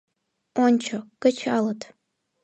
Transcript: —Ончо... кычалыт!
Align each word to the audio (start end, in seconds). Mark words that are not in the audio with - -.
—Ончо... 0.63 0.97
кычалыт! 1.21 1.81